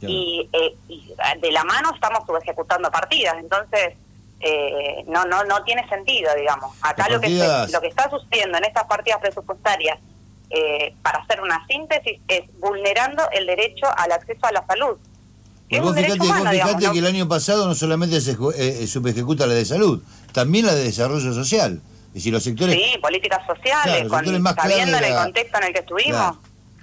Claro. 0.00 0.12
Y, 0.14 0.50
eh, 0.52 0.74
y 0.88 1.14
de 1.40 1.50
la 1.52 1.64
mano 1.64 1.90
estamos 1.94 2.26
subejecutando 2.26 2.90
partidas, 2.90 3.36
entonces 3.38 3.94
eh, 4.40 5.04
no 5.06 5.24
no 5.24 5.44
no 5.44 5.62
tiene 5.64 5.88
sentido, 5.88 6.34
digamos. 6.34 6.76
Acá 6.82 7.08
lo 7.08 7.20
que 7.20 7.28
se- 7.28 7.72
lo 7.72 7.80
que 7.80 7.86
está 7.88 8.10
sucediendo 8.10 8.58
en 8.58 8.64
estas 8.64 8.84
partidas 8.84 9.20
presupuestarias, 9.20 9.98
eh, 10.54 10.94
para 11.02 11.18
hacer 11.20 11.40
una 11.40 11.66
síntesis, 11.66 12.20
es 12.28 12.42
vulnerando 12.60 13.22
el 13.32 13.46
derecho 13.46 13.86
al 13.96 14.12
acceso 14.12 14.44
a 14.46 14.52
la 14.52 14.66
salud. 14.66 14.96
Pues 15.68 15.80
vos 15.80 15.94
fijate, 15.94 16.12
derecho 16.12 16.24
humano, 16.24 16.44
vos 16.44 16.50
fijate 16.52 16.68
digamos, 16.68 16.84
¿no? 16.84 16.92
que 16.92 16.98
el 16.98 17.06
año 17.06 17.28
pasado 17.28 17.66
no 17.66 17.74
solamente 17.74 18.20
se 18.20 18.32
eh, 18.32 18.36
eh, 18.82 18.86
subejecuta 18.86 19.46
la 19.46 19.54
de 19.54 19.64
salud, 19.64 20.02
también 20.32 20.66
la 20.66 20.74
de 20.74 20.84
desarrollo 20.84 21.32
social. 21.32 21.80
Es 22.08 22.14
decir, 22.14 22.32
los 22.34 22.42
sectores... 22.42 22.74
Sí, 22.76 22.98
políticas 22.98 23.40
sociales, 23.46 23.82
Claro, 23.84 24.02
los 24.02 24.10
con, 24.10 24.18
sectores 24.18 24.40
más 24.42 24.54
clave 24.54 24.70
sabiendo 24.70 24.98
en 24.98 25.04
el 25.04 25.14
contexto 25.14 25.58
en 25.58 25.64
el 25.64 25.72
que 25.72 25.78
estuvimos. 25.78 26.10
Claro, 26.20 26.38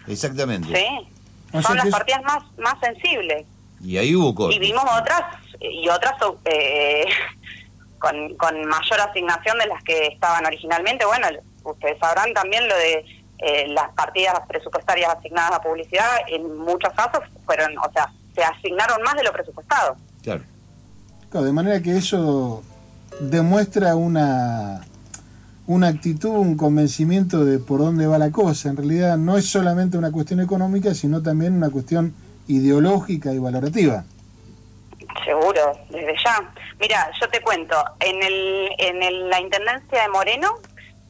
exactamente. 0.08 0.68
Sí, 0.76 1.08
O 1.50 1.52
sea 1.52 1.62
son 1.62 1.78
las 1.78 1.86
es- 1.86 1.92
partidas 1.92 2.24
más, 2.24 2.44
más 2.58 2.80
sensibles. 2.82 3.46
Y 3.84 3.98
ahí 3.98 4.16
hubo 4.16 4.34
cortes. 4.34 4.58
Y 4.58 4.60
vimos 4.60 4.84
otras, 5.00 5.22
y 5.62 5.88
otras 5.88 6.14
eh, 6.46 7.06
con, 8.00 8.36
con 8.36 8.66
mayor 8.66 9.02
asignación 9.02 9.60
de 9.60 9.68
las 9.68 9.84
que 9.84 10.08
estaban 10.08 10.44
originalmente. 10.48 11.06
Bueno, 11.06 11.28
ustedes 11.64 12.00
sabrán 12.00 12.34
también 12.34 12.68
lo 12.68 12.76
de 12.76 13.06
eh, 13.40 13.68
las 13.70 13.90
partidas 13.94 14.40
presupuestarias 14.48 15.16
asignadas 15.16 15.54
a 15.54 15.62
publicidad, 15.62 16.06
en 16.28 16.58
muchos 16.58 16.94
casos 16.94 17.22
fueron, 17.46 17.78
o 17.78 17.92
sea, 17.92 18.12
se 18.36 18.44
asignaron 18.44 19.02
más 19.02 19.16
de 19.16 19.24
lo 19.24 19.32
presupuestado. 19.32 19.96
Claro. 20.22 20.44
Claro, 21.30 21.46
de 21.46 21.54
manera 21.54 21.82
que 21.82 21.96
eso 21.98 22.64
demuestra 23.20 23.96
una, 23.96 24.82
una 25.68 25.88
actitud, 25.88 26.30
un 26.32 26.58
convencimiento 26.58 27.46
de 27.46 27.60
por 27.60 27.80
dónde 27.80 28.08
va 28.08 28.18
la 28.18 28.32
cosa. 28.32 28.70
En 28.70 28.78
realidad 28.78 29.18
no 29.18 29.38
es 29.38 29.48
solamente 29.50 29.98
una 29.98 30.12
cuestión 30.12 30.40
económica, 30.40 30.94
sino 30.94 31.22
también 31.22 31.54
una 31.54 31.70
cuestión 31.70 32.14
ideológica 32.48 33.32
y 33.32 33.38
valorativa. 33.40 34.04
Seguro, 35.26 35.78
desde 35.90 36.16
ya. 36.24 36.52
Mira, 36.80 37.12
yo 37.20 37.28
te 37.30 37.42
cuento, 37.42 37.76
en, 38.00 38.24
el, 38.24 38.70
en 38.78 39.04
el- 39.04 39.30
la 39.30 39.40
Intendencia 39.42 40.02
de 40.02 40.08
Moreno 40.10 40.56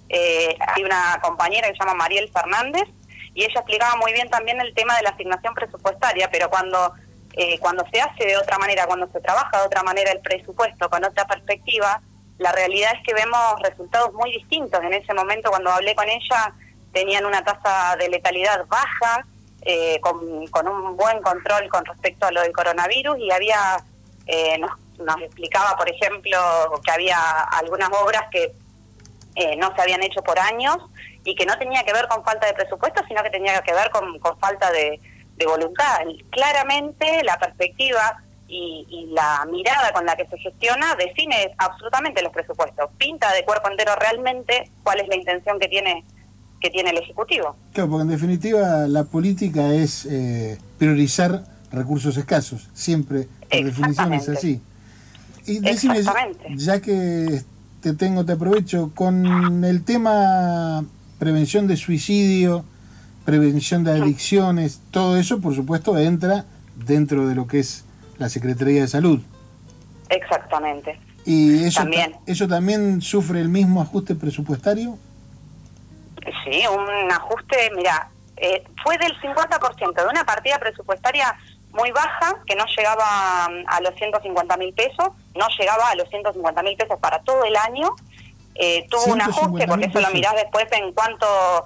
eh, 0.10 0.58
hay 0.76 0.84
una 0.84 1.20
compañera 1.22 1.68
que 1.68 1.74
se 1.74 1.80
llama 1.80 1.94
Mariel 1.94 2.30
Fernández 2.34 2.88
y 3.34 3.44
ella 3.44 3.54
explicaba 3.60 3.96
muy 3.96 4.12
bien 4.12 4.30
también 4.30 4.60
el 4.60 4.74
tema 4.74 4.96
de 4.98 5.04
la 5.04 5.12
asignación 5.12 5.54
presupuestaria, 5.54 6.30
pero 6.32 6.50
cuando, 6.50 6.94
eh, 7.34 7.60
cuando 7.60 7.86
se 7.92 8.02
hace 8.02 8.26
de 8.26 8.38
otra 8.38 8.58
manera, 8.58 8.88
cuando 8.88 9.08
se 9.12 9.22
trabaja 9.22 9.60
de 9.60 9.68
otra 9.68 9.84
manera 9.84 10.12
el 10.12 10.20
presupuesto 10.20 10.90
con 10.90 11.06
otra 11.06 11.26
perspectiva, 11.26 12.02
la 12.40 12.52
realidad 12.52 12.92
es 12.96 13.04
que 13.06 13.14
vemos 13.14 13.62
resultados 13.62 14.14
muy 14.14 14.32
distintos. 14.32 14.82
En 14.84 14.94
ese 14.94 15.14
momento 15.14 15.50
cuando 15.52 15.70
hablé 15.70 15.94
con 15.94 16.10
ella 16.10 16.54
tenían 16.92 17.26
una 17.26 17.44
tasa 17.44 17.96
de 17.98 18.10
letalidad 18.10 18.66
baja, 18.68 19.26
eh, 19.62 20.00
con, 20.00 20.68
un 20.68 20.98
buen 20.98 21.22
control 21.22 21.68
con 21.70 21.86
respecto 21.86 22.26
a 22.26 22.32
lo 22.32 22.42
del 22.42 22.54
coronavirus 22.54 23.20
y 23.20 23.30
había 23.30 23.84
eh, 24.26 24.58
nos, 24.58 24.72
nos 25.00 25.22
explicaba, 25.22 25.76
por 25.76 25.90
ejemplo, 25.90 26.40
que 26.84 26.92
había 26.92 27.20
algunas 27.52 27.90
obras 28.02 28.24
que 28.32 28.54
eh, 29.40 29.56
no 29.58 29.74
se 29.74 29.82
habían 29.82 30.04
hecho 30.04 30.22
por 30.22 30.38
años 30.38 30.78
y 31.24 31.34
que 31.36 31.46
no 31.46 31.58
tenía 31.58 31.84
que 31.84 31.94
ver 31.94 32.08
con 32.08 32.24
falta 32.24 32.48
de 32.48 32.54
presupuesto, 32.54 33.02
sino 33.08 33.24
que 33.24 33.30
tenía 33.30 33.60
que 33.62 33.74
ver 33.74 33.90
con, 33.90 34.20
con 34.20 34.38
falta 34.40 34.72
de, 34.72 35.00
de 35.38 35.46
voluntad. 35.46 36.00
Claramente 36.30 37.24
la 37.24 37.38
perspectiva 37.40 38.22
y, 38.48 38.86
y 38.90 39.14
la 39.14 39.46
mirada 39.50 39.92
con 39.94 40.06
la 40.06 40.16
que 40.16 40.26
se 40.28 40.38
gestiona 40.38 40.96
define 40.96 41.54
absolutamente 41.58 42.22
los 42.22 42.34
presupuestos, 42.34 42.90
pinta 42.98 43.32
de 43.34 43.46
cuerpo 43.46 43.70
entero 43.70 43.96
realmente 43.96 44.70
cuál 44.84 45.00
es 45.00 45.08
la 45.08 45.16
intención 45.16 45.60
que 45.60 45.68
tiene 45.68 46.04
que 46.62 46.70
tiene 46.70 46.90
el 46.90 46.98
Ejecutivo. 46.98 47.56
Claro, 47.72 47.90
porque 47.90 48.02
en 48.02 48.10
definitiva 48.10 48.86
la 48.88 49.06
política 49.06 49.74
es 49.74 50.06
eh, 50.06 50.58
priorizar 50.78 51.44
recursos 51.72 52.18
escasos, 52.18 52.68
siempre 52.74 53.30
por 53.50 53.64
definición 53.64 54.14
es 54.14 54.28
así. 54.28 54.62
Y 55.46 55.60
decime, 55.60 56.02
ya 56.56 56.82
que 56.82 57.42
te 57.82 57.94
tengo, 57.94 58.26
te 58.26 58.34
aprovecho, 58.34 58.92
con 58.96 59.64
el 59.64 59.84
tema 59.84 60.84
prevención 61.18 61.68
de 61.68 61.78
suicidio, 61.78 62.64
prevención 63.26 63.84
de 63.84 63.92
adicciones, 63.92 64.82
todo 64.92 65.18
eso 65.18 65.40
por 65.42 65.56
supuesto 65.56 65.98
entra 65.98 66.46
dentro 66.86 67.28
de 67.28 67.36
lo 67.36 67.48
que 67.48 67.60
es 67.60 67.86
la 68.18 68.30
Secretaría 68.30 68.82
de 68.82 68.88
Salud. 68.88 69.20
Exactamente. 70.10 71.00
¿Y 71.26 71.64
eso, 71.66 71.82
También. 71.82 72.12
ta- 72.14 72.20
eso 72.26 72.48
también 72.48 73.02
sufre 73.02 73.42
el 73.42 73.50
mismo 73.50 73.82
ajuste 73.82 74.16
presupuestario? 74.16 74.98
Sí, 76.44 76.62
un 76.68 77.12
ajuste, 77.12 77.70
mira, 77.76 78.10
eh, 78.38 78.64
fue 78.84 78.98
del 78.98 79.14
50% 79.22 80.02
de 80.02 80.08
una 80.10 80.24
partida 80.26 80.58
presupuestaria 80.60 81.36
muy 81.80 81.92
baja, 81.92 82.36
que 82.46 82.56
no 82.56 82.66
llegaba 82.66 83.46
a 83.46 83.82
los 83.82 83.96
150 83.96 84.58
mil 84.58 84.74
pesos, 84.74 85.10
no 85.36 85.48
llegaba 85.58 85.90
a 85.90 85.96
los 85.96 86.10
150 86.10 86.64
mil 86.64 86.76
pesos 86.76 87.00
para 87.00 87.20
todo 87.20 87.44
el 87.46 87.56
año, 87.56 87.96
eh, 88.56 88.86
tuvo 88.90 89.14
un 89.14 89.20
150.000 89.20 89.30
ajuste, 89.30 89.68
porque 89.68 89.86
eso 89.86 90.02
lo 90.02 90.10
mirás 90.12 90.36
después 90.36 90.66
en 90.72 90.92
cuanto, 90.94 91.66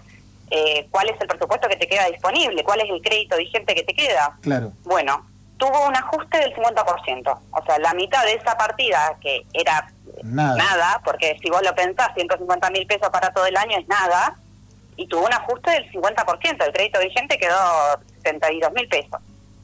eh, 0.51 0.87
cuál 0.91 1.09
es 1.09 1.19
el 1.19 1.27
presupuesto 1.27 1.67
que 1.67 1.75
te 1.75 1.87
queda 1.87 2.05
disponible, 2.05 2.63
cuál 2.63 2.81
es 2.81 2.89
el 2.89 3.01
crédito 3.01 3.37
vigente 3.37 3.73
que 3.73 3.83
te 3.83 3.95
queda. 3.95 4.37
Claro. 4.41 4.71
Bueno, 4.83 5.25
tuvo 5.57 5.87
un 5.87 5.95
ajuste 5.95 6.37
del 6.37 6.53
50%, 6.53 7.39
o 7.51 7.65
sea, 7.65 7.79
la 7.79 7.93
mitad 7.95 8.23
de 8.23 8.33
esa 8.33 8.55
partida, 8.57 9.17
que 9.21 9.45
era 9.53 9.91
Nada. 10.21 10.55
nada, 10.55 11.01
porque 11.03 11.35
si 11.41 11.49
vos 11.49 11.63
lo 11.63 11.73
pensás, 11.73 12.09
150 12.15 12.69
mil 12.69 12.85
pesos 12.85 13.09
para 13.09 13.33
todo 13.33 13.47
el 13.47 13.57
año 13.57 13.79
es 13.79 13.87
nada, 13.87 14.35
y 14.95 15.07
tuvo 15.07 15.25
un 15.25 15.33
ajuste 15.33 15.71
del 15.71 15.91
50%, 15.91 16.65
el 16.65 16.73
crédito 16.73 16.99
vigente 16.99 17.37
quedó 17.39 17.99
72 18.21 18.71
mil 18.73 18.87
pesos. 18.87 19.19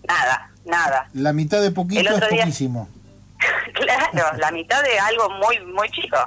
Nada, 0.08 0.50
nada. 0.66 1.08
La 1.14 1.34
mitad 1.34 1.62
de 1.62 1.72
poquito 1.72 2.02
El 2.02 2.08
es 2.24 2.30
día- 2.30 2.40
poquísimo. 2.44 2.90
claro, 3.74 4.38
la 4.38 4.52
mitad 4.52 4.82
de 4.84 5.00
algo 5.00 5.30
muy, 5.30 5.60
muy 5.66 5.90
chico. 5.92 6.18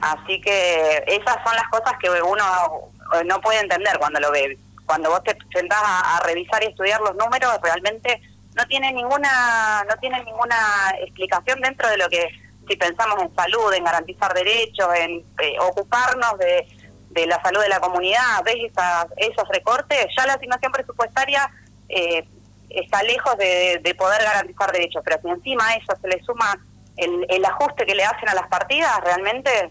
Así 0.00 0.40
que 0.40 1.04
esas 1.06 1.36
son 1.44 1.54
las 1.54 1.68
cosas 1.70 1.94
que 2.00 2.10
uno 2.10 2.90
eh, 3.14 3.24
no 3.24 3.40
puede 3.40 3.60
entender 3.60 3.98
cuando 3.98 4.18
lo 4.20 4.30
ve. 4.32 4.58
Cuando 4.84 5.10
vos 5.10 5.22
te 5.22 5.36
sentás 5.54 5.80
a, 5.82 6.16
a 6.16 6.20
revisar 6.24 6.62
y 6.64 6.66
estudiar 6.66 7.00
los 7.00 7.14
números, 7.14 7.56
realmente 7.62 8.20
no 8.56 8.66
tiene 8.66 8.92
ninguna 8.92 9.84
no 9.88 9.96
tiene 10.00 10.22
ninguna 10.24 10.56
explicación 11.00 11.60
dentro 11.60 11.88
de 11.88 11.96
lo 11.98 12.08
que 12.08 12.28
si 12.68 12.76
pensamos 12.76 13.20
en 13.22 13.34
salud, 13.34 13.72
en 13.72 13.84
garantizar 13.84 14.34
derechos, 14.34 14.88
en 14.96 15.24
eh, 15.40 15.56
ocuparnos 15.60 16.36
de, 16.38 16.66
de 17.10 17.26
la 17.26 17.40
salud 17.42 17.60
de 17.60 17.68
la 17.68 17.80
comunidad, 17.80 18.42
ves 18.44 18.56
esas, 18.70 19.06
esos 19.16 19.48
recortes, 19.48 20.06
ya 20.16 20.26
la 20.26 20.34
asignación 20.34 20.72
presupuestaria 20.72 21.48
eh, 21.88 22.24
está 22.70 23.02
lejos 23.02 23.36
de, 23.38 23.80
de, 23.82 23.94
poder 23.94 24.22
garantizar 24.22 24.72
derechos, 24.72 25.02
pero 25.04 25.20
si 25.22 25.28
encima 25.28 25.68
a 25.68 25.74
eso 25.74 25.92
se 26.00 26.08
le 26.08 26.22
suma 26.24 26.58
el, 26.96 27.26
el 27.28 27.44
ajuste 27.44 27.84
que 27.86 27.94
le 27.94 28.04
hacen 28.04 28.28
a 28.28 28.34
las 28.34 28.46
partidas, 28.48 28.98
realmente 29.04 29.70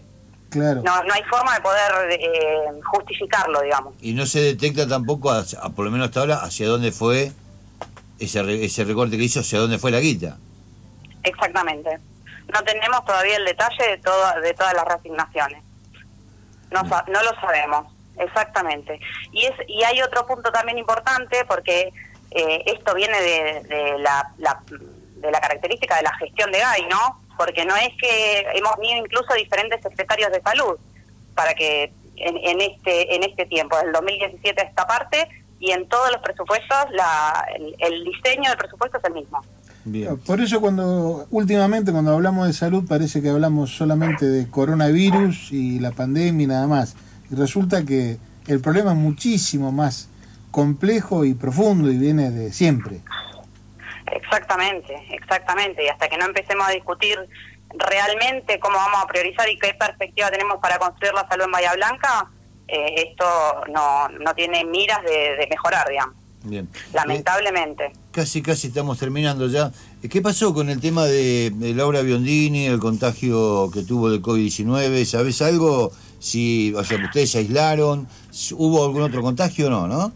Claro. 0.50 0.82
no, 0.84 1.02
no 1.04 1.14
hay 1.14 1.22
forma 1.24 1.54
de 1.54 1.60
poder 1.62 1.92
eh, 2.10 2.80
justificarlo, 2.84 3.62
digamos. 3.62 3.94
Y 4.02 4.12
no 4.12 4.26
se 4.26 4.40
detecta 4.40 4.86
tampoco, 4.86 5.30
hacia- 5.30 5.58
a- 5.60 5.70
por 5.70 5.84
lo 5.86 5.90
menos 5.90 6.08
hasta 6.08 6.20
ahora, 6.20 6.36
hacia 6.42 6.68
dónde 6.68 6.92
fue 6.92 7.32
ese, 8.18 8.64
ese 8.64 8.84
recorte 8.84 9.16
que 9.16 9.24
hizo, 9.24 9.40
hacia 9.40 9.58
dónde 9.58 9.78
fue 9.78 9.90
la 9.90 10.00
guita. 10.00 10.36
Exactamente. 11.22 11.98
No 12.52 12.62
tenemos 12.64 13.04
todavía 13.04 13.36
el 13.36 13.44
detalle 13.44 13.82
de, 13.92 13.98
todo, 13.98 14.40
de 14.40 14.52
todas 14.54 14.74
las 14.74 14.84
reasignaciones. 14.84 15.62
No, 16.70 16.86
sa- 16.88 17.04
no 17.08 17.22
lo 17.22 17.30
sabemos, 17.40 17.91
exactamente. 18.18 18.98
Y, 19.32 19.46
es, 19.46 19.52
y 19.68 19.82
hay 19.84 20.00
otro 20.02 20.26
punto 20.26 20.50
también 20.52 20.78
importante 20.78 21.44
porque 21.46 21.92
eh, 22.30 22.62
esto 22.66 22.94
viene 22.94 23.20
de, 23.20 23.62
de 23.68 23.98
la, 23.98 24.32
la- 24.38 24.62
de 24.68 25.30
la 25.30 25.40
característica 25.40 25.96
de 25.96 26.02
la 26.02 26.14
gestión 26.16 26.50
de 26.50 26.58
GAI, 26.58 26.82
¿no? 26.90 27.20
Porque 27.38 27.64
no 27.64 27.76
es 27.76 27.90
que 28.00 28.40
hemos 28.54 28.74
tenido 28.76 29.04
incluso 29.04 29.32
diferentes 29.34 29.80
secretarios 29.80 30.32
de 30.32 30.42
salud 30.42 30.76
para 31.36 31.54
que 31.54 31.92
en, 32.16 32.36
en 32.38 32.60
este 32.60 33.14
en 33.14 33.22
este 33.22 33.46
tiempo, 33.46 33.76
del 33.78 33.92
2017 33.92 34.60
a 34.60 34.64
esta 34.64 34.84
parte, 34.86 35.28
y 35.60 35.70
en 35.70 35.88
todos 35.88 36.10
los 36.10 36.20
presupuestos 36.22 36.76
la, 36.90 37.46
el, 37.56 37.74
el 37.78 38.04
diseño 38.04 38.50
del 38.50 38.58
presupuesto 38.58 38.98
es 38.98 39.04
el 39.04 39.12
mismo. 39.14 39.40
Bien. 39.84 40.18
Por 40.18 40.40
eso 40.40 40.60
cuando 40.60 41.26
últimamente 41.30 41.92
cuando 41.92 42.12
hablamos 42.14 42.48
de 42.48 42.52
salud 42.52 42.84
parece 42.88 43.22
que 43.22 43.28
hablamos 43.30 43.70
solamente 43.76 44.26
de 44.26 44.48
coronavirus 44.50 45.52
y 45.52 45.78
la 45.78 45.92
pandemia 45.92 46.44
y 46.44 46.46
nada 46.48 46.66
más. 46.66 46.96
Y 47.32 47.34
resulta 47.34 47.84
que 47.84 48.18
el 48.46 48.60
problema 48.60 48.92
es 48.92 48.98
muchísimo 48.98 49.72
más 49.72 50.08
complejo 50.50 51.24
y 51.24 51.34
profundo 51.34 51.90
y 51.90 51.96
viene 51.96 52.30
de 52.30 52.52
siempre. 52.52 53.00
Exactamente, 54.06 54.94
exactamente. 55.10 55.84
Y 55.84 55.88
hasta 55.88 56.08
que 56.08 56.18
no 56.18 56.26
empecemos 56.26 56.68
a 56.68 56.72
discutir 56.72 57.18
realmente 57.78 58.60
cómo 58.60 58.76
vamos 58.76 59.02
a 59.02 59.06
priorizar 59.06 59.48
y 59.48 59.58
qué 59.58 59.74
perspectiva 59.74 60.30
tenemos 60.30 60.58
para 60.60 60.78
construir 60.78 61.14
la 61.14 61.26
salud 61.26 61.44
en 61.44 61.50
Bahía 61.52 61.72
Blanca, 61.74 62.28
eh, 62.68 63.08
esto 63.08 63.24
no, 63.72 64.08
no 64.08 64.34
tiene 64.34 64.64
miras 64.64 65.02
de, 65.02 65.36
de 65.36 65.46
mejorar, 65.48 65.88
digamos, 65.88 66.14
Bien. 66.44 66.68
lamentablemente. 66.92 67.86
Eh, 67.86 67.92
casi, 68.10 68.42
casi 68.42 68.68
estamos 68.68 68.98
terminando 68.98 69.48
ya. 69.48 69.72
Eh, 70.02 70.08
¿Qué 70.10 70.20
pasó 70.20 70.52
con 70.52 70.68
el 70.68 70.80
tema 70.80 71.06
de, 71.06 71.50
de 71.54 71.74
Laura 71.74 72.02
Biondini, 72.02 72.66
el 72.66 72.78
contagio 72.78 73.70
que 73.72 73.82
tuvo 73.82 74.10
de 74.10 74.20
COVID-19? 74.20 75.04
¿Sabes 75.06 75.40
algo? 75.40 75.92
Si, 76.22 76.72
o 76.74 76.84
sea, 76.84 76.98
ustedes 77.04 77.32
se 77.32 77.38
aislaron, 77.38 78.06
¿hubo 78.52 78.84
algún 78.84 79.02
otro 79.02 79.22
contagio 79.22 79.66
o 79.66 79.70
no, 79.70 79.88
no? 79.88 80.12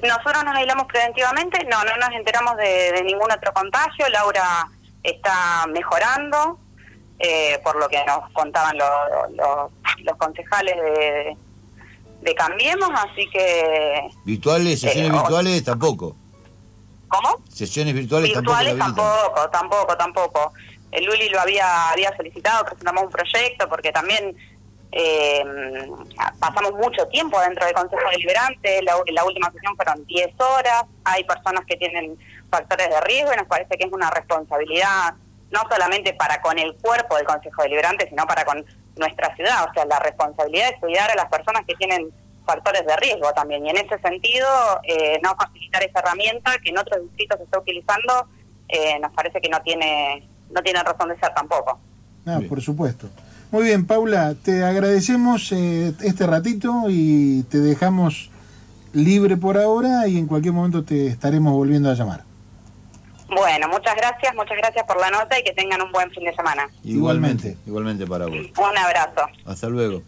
Nosotros 0.00 0.44
nos 0.44 0.54
aislamos 0.54 0.86
preventivamente, 0.86 1.64
no, 1.64 1.82
no 1.82 1.96
nos 1.96 2.10
enteramos 2.16 2.56
de, 2.56 2.92
de 2.92 3.02
ningún 3.02 3.28
otro 3.32 3.52
contagio. 3.52 4.08
Laura 4.10 4.68
está 5.02 5.66
mejorando, 5.74 6.60
eh, 7.18 7.58
por 7.64 7.74
lo 7.80 7.88
que 7.88 7.98
nos 8.04 8.30
contaban 8.32 8.78
los, 8.78 8.88
los, 9.36 9.72
los 10.04 10.16
concejales 10.18 10.76
de, 10.76 11.36
de 12.20 12.34
Cambiemos, 12.36 12.90
así 12.94 13.28
que... 13.32 14.08
Virtuales, 14.24 14.78
sesiones 14.80 15.10
Eh, 15.10 15.14
virtuales 15.14 15.64
tampoco. 15.64 16.14
¿Cómo? 17.08 17.42
Sesiones 17.52 17.92
virtuales, 17.92 18.32
virtuales 18.32 18.78
tampoco. 18.78 19.02
tampoco, 19.02 19.50
tampoco, 19.50 19.96
tampoco. 19.96 20.52
El 20.92 21.06
Luli 21.06 21.28
lo 21.30 21.40
había 21.40 21.90
había 21.90 22.16
solicitado, 22.16 22.64
presentamos 22.64 23.02
un 23.02 23.10
proyecto 23.10 23.68
porque 23.68 23.90
también 23.90 24.36
eh, 24.92 25.44
pasamos 26.38 26.72
mucho 26.72 27.06
tiempo 27.08 27.40
dentro 27.40 27.64
del 27.66 27.74
Consejo 27.74 28.02
Deliberante, 28.10 28.82
la, 28.82 28.94
la 29.12 29.24
última 29.24 29.50
sesión 29.52 29.76
fueron 29.76 30.04
10 30.06 30.40
horas, 30.40 30.84
hay 31.04 31.24
personas 31.24 31.64
que 31.66 31.76
tienen 31.76 32.18
factores 32.50 32.88
de 32.88 33.00
riesgo 33.02 33.32
y 33.32 33.36
nos 33.36 33.46
parece 33.46 33.76
que 33.76 33.86
es 33.86 33.92
una 33.92 34.10
responsabilidad 34.10 35.14
no 35.50 35.60
solamente 35.70 36.12
para 36.14 36.40
con 36.40 36.58
el 36.58 36.74
cuerpo 36.76 37.16
del 37.16 37.26
Consejo 37.26 37.62
Deliberante, 37.62 38.08
sino 38.08 38.26
para 38.26 38.44
con 38.44 38.64
nuestra 38.96 39.34
ciudad, 39.36 39.66
o 39.68 39.72
sea, 39.72 39.84
la 39.86 39.98
responsabilidad 39.98 40.70
de 40.70 40.80
cuidar 40.80 41.10
a 41.10 41.14
las 41.14 41.26
personas 41.26 41.64
que 41.66 41.74
tienen 41.76 42.10
factores 42.44 42.84
de 42.86 42.96
riesgo 42.96 43.32
también. 43.32 43.64
Y 43.66 43.70
en 43.70 43.76
ese 43.76 43.98
sentido, 43.98 44.46
eh, 44.82 45.18
no 45.22 45.34
facilitar 45.36 45.82
esa 45.82 46.00
herramienta 46.00 46.58
que 46.58 46.70
en 46.70 46.78
otros 46.78 47.02
distritos 47.02 47.38
se 47.38 47.44
está 47.44 47.58
utilizando, 47.58 48.28
eh, 48.68 48.98
nos 49.00 49.12
parece 49.12 49.40
que 49.40 49.48
no 49.48 49.60
tiene 49.62 50.28
no 50.50 50.62
tiene 50.62 50.82
razón 50.82 51.08
de 51.10 51.18
ser 51.18 51.32
tampoco. 51.34 51.78
Ah, 52.26 52.40
por 52.48 52.60
supuesto. 52.60 53.08
Muy 53.50 53.64
bien, 53.64 53.86
Paula, 53.86 54.34
te 54.34 54.62
agradecemos 54.62 55.52
eh, 55.52 55.94
este 56.02 56.26
ratito 56.26 56.84
y 56.88 57.44
te 57.44 57.58
dejamos 57.58 58.30
libre 58.92 59.36
por 59.36 59.56
ahora 59.56 60.06
y 60.06 60.18
en 60.18 60.26
cualquier 60.26 60.52
momento 60.52 60.84
te 60.84 61.06
estaremos 61.06 61.52
volviendo 61.54 61.90
a 61.90 61.94
llamar. 61.94 62.24
Bueno, 63.30 63.68
muchas 63.68 63.94
gracias, 63.96 64.34
muchas 64.34 64.56
gracias 64.56 64.84
por 64.86 64.98
la 65.00 65.10
nota 65.10 65.38
y 65.38 65.44
que 65.44 65.52
tengan 65.52 65.80
un 65.82 65.92
buen 65.92 66.10
fin 66.10 66.24
de 66.24 66.34
semana. 66.34 66.68
Igualmente, 66.84 67.56
Igualmente. 67.66 68.04
igualmente 68.04 68.06
para 68.06 68.26
vos. 68.26 68.36
Un 68.36 68.78
abrazo. 68.78 69.28
Hasta 69.46 69.68
luego. 69.68 70.02